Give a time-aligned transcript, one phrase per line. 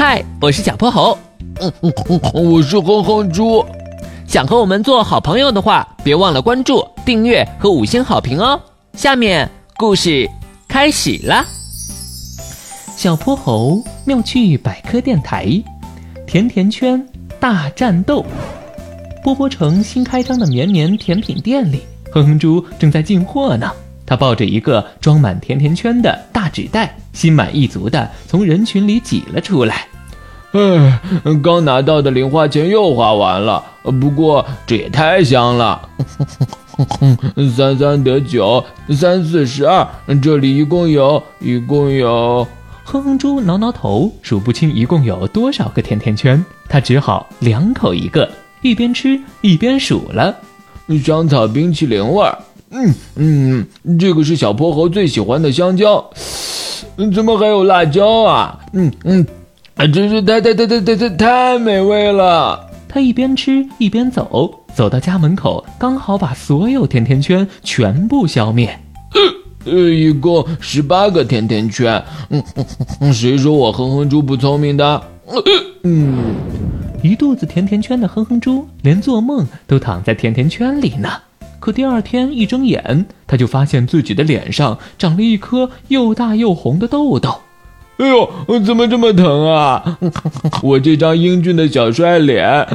[0.00, 1.18] 嗨，我是小泼猴。
[1.60, 3.66] 嗯嗯嗯，我是哼哼猪。
[4.28, 8.60] 想和我们做好朋友的话，别忘了关注、订阅和五星好评哦。
[8.92, 10.30] 下面故事
[10.68, 11.44] 开始了。
[12.96, 15.60] 小泼猴妙趣百科电台，
[16.28, 17.04] 甜甜圈
[17.40, 18.24] 大战斗。
[19.24, 23.68] 波波城新开张的绵绵甜品店里，哼哼猪正在进货呢。
[24.06, 29.86] 他抱着一个装满甜甜圈的大纸袋，心满意足地从人群里挤了出来。
[30.52, 31.00] 唉，
[31.42, 33.62] 刚拿到的零花钱又花完了，
[34.00, 35.80] 不过这也太香了。
[37.56, 39.86] 三三得九，三四十二，
[40.22, 42.46] 这里一共有，一共有。
[42.84, 48.30] 哼哼猪挠挠头，数不清一共有多少个甜甜圈，他只好两口一个，
[48.62, 50.34] 一边吃一边数了。
[51.04, 52.38] 香草冰淇淋味儿。
[52.70, 53.66] 嗯嗯，
[53.98, 56.02] 这个是小泼猴最喜欢的香蕉，
[57.14, 58.58] 怎么还有辣椒啊？
[58.72, 59.26] 嗯嗯，
[59.86, 62.68] 真是太太太太太太太美味了！
[62.88, 68.76] 他一边吃一边走，走到家门口，刚好把所有甜甜圈全部消灭。
[69.64, 72.02] 呃，一共十八个甜甜圈。
[72.30, 72.42] 嗯
[73.00, 75.02] 嗯，谁说我哼哼猪不聪明的？
[75.84, 76.34] 嗯，
[77.02, 81.08] 一肚子甜甜圈的哼哼猪，连做梦都躺在甜甜圈里呢。
[81.60, 87.34] 可第二天一睁眼，他就发现自己的脸上长了一颗又大又红的痘痘。
[87.98, 89.98] 哎呦，怎么这么疼啊！
[90.62, 92.66] 我这张英俊的小帅脸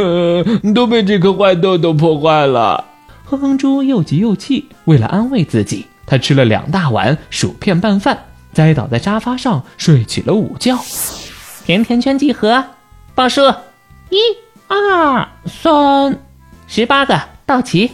[0.74, 2.82] 都被这颗坏痘痘破坏了。
[3.24, 8.18] 哼哼猪又急又气，为了安慰自己，他吃了两大碗薯片拌饭，
[8.54, 10.78] 栽倒在沙发上睡起了午觉。
[11.66, 12.64] 甜甜圈集合，
[13.14, 13.42] 报数：
[14.08, 14.16] 一、
[14.68, 16.18] 二、三，
[16.66, 17.90] 十八个到齐。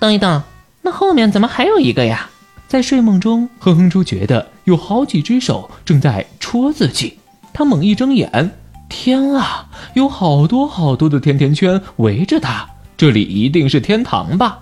[0.00, 0.42] 等一等，
[0.82, 2.28] 那后面怎么还有一个呀？
[2.66, 7.18] 在睡梦中，哼哼猪觉得有好几只手正在戳自己。
[7.52, 8.50] 他猛一睁眼，
[8.88, 14.58] 天啊，有好多好多的甜甜圈围着他，这里一定是天堂吧？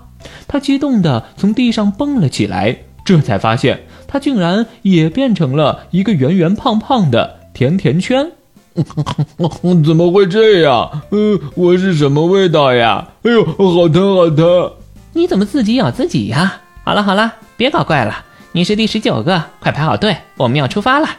[0.47, 8.31] 他激动地从地上蹦了起来，这才发现他竟然也变成了一个圆圆胖胖的甜甜圈。
[8.75, 11.01] 怎么会这样？
[11.11, 13.07] 呃，我是什么味道呀？
[13.23, 14.71] 哎呦，好疼，好疼！
[15.13, 16.61] 你怎么自己咬自己呀？
[16.83, 18.24] 好了好了，别搞怪了。
[18.55, 21.09] 你是第十九个，快排好队，我们要出发了。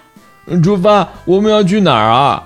[0.64, 1.06] 出发？
[1.26, 2.42] 我们要去哪儿啊？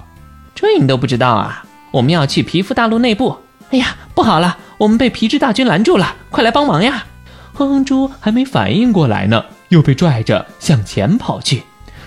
[0.53, 1.65] 这你都不知道啊？
[1.93, 3.39] 我们要去皮肤大陆内部。
[3.71, 7.07] 哎呀，不好了，我们被皮质大军拦住了，快来帮忙呀！
[7.53, 11.63] 哼哼猪还没反应过来呢，又被拽着向前跑去。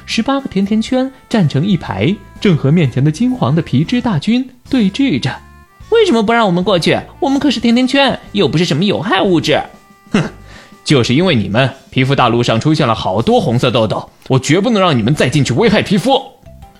[0.05, 5.33] 十八个甜甜圈站成一排，正和面前的金黄的皮质大军对峙着。
[5.87, 6.99] 为什么不让我们过去？
[7.21, 9.57] 我们可是甜甜圈，又不是什么有害物质。
[10.83, 16.21] 哼，就是因为你们皮肤大陆上出现了好多红色痘痘，我绝不能让你们再进去危害皮肤。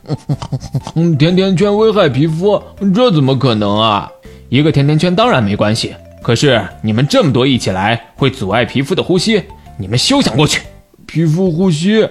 [1.18, 2.62] 甜甜圈危害皮肤，
[2.94, 4.12] 这怎么可能啊？
[4.50, 9.42] 一个甜甜圈当然没关系，可是你们这么多一起来，会阻碍皮肤的呼吸。
[9.78, 10.62] 你们休想过去！
[11.08, 12.08] 皮肤呼吸？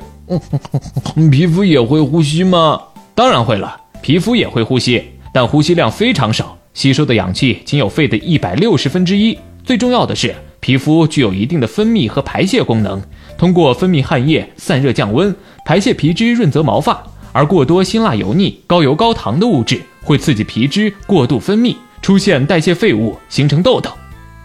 [1.30, 2.80] 皮肤也会呼吸吗？
[3.14, 6.56] 当然会了，皮肤也会呼吸，但呼吸量非常少。
[6.74, 9.38] 吸收的氧气仅有肺的一百六十分之一。
[9.62, 13.02] 最重要的是，皮肤具有一定的分泌和排泄功能，
[13.36, 15.34] 通过分泌汗液散热降温，
[15.64, 17.02] 排泄皮脂润泽毛发。
[17.32, 23.90] 而过多辛辣油腻、高油高糖的物质会刺激皮脂过度分泌，出现代谢废物，形成痘痘。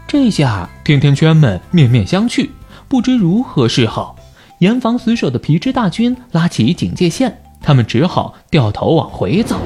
[0.08, 2.50] 这下甜甜圈们面面相觑，
[2.88, 4.16] 不知如何是好。
[4.58, 9.60] 严防死守的皮脂大军拉起警戒线，他们只好掉头往回走。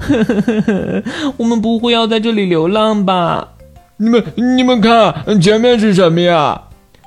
[0.00, 1.02] 呵呵呵呵，
[1.36, 3.48] 我们不会要在这里流浪吧？
[3.98, 4.24] 你们
[4.56, 6.60] 你们看，前面是什么呀？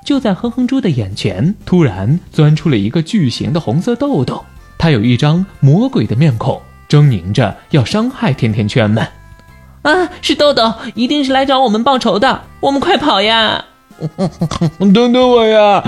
[0.06, 4.46] 就在哼哼猪的眼前，突然钻出了一个巨型的红色豆豆。
[4.78, 9.08] 它有一张魔鬼的面孔，狰狞着要伤害甜甜圈们。
[9.82, 12.42] 啊，是豆豆，一定是来找我们报仇的。
[12.60, 13.66] 我们快跑呀！
[14.94, 15.84] 等等我呀！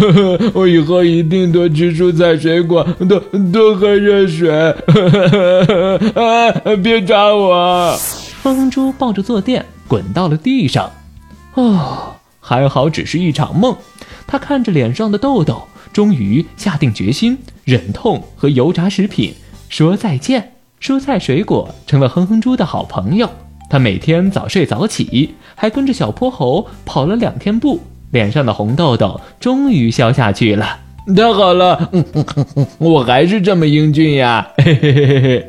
[0.54, 3.20] 我以后一定多吃蔬菜水果，多
[3.52, 4.50] 多喝热水。
[6.14, 6.50] 啊
[6.82, 7.96] 别抓我！
[8.42, 10.88] 哼哼猪抱着坐垫滚到了地上。
[11.54, 13.76] 哦，还好只是一场梦。
[14.24, 19.34] 他看着脸上的痘痘，终于下定决心，忍痛和油炸食品
[19.68, 20.52] 说再见。
[20.80, 23.28] 蔬菜水果成了哼哼猪的好朋友。
[23.68, 27.80] 他每天早睡早起，还跟着小泼猴跑了两天步，
[28.12, 30.78] 脸上的红痘痘终于消下去了。
[31.16, 31.90] 太好了，
[32.78, 34.52] 我还是这么英俊呀！
[34.58, 35.48] 嘿嘿嘿嘿。